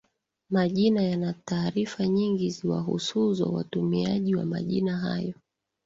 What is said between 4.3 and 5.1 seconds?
wa majina